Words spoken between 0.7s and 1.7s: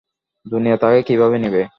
তাকে কীভাবে নিবে?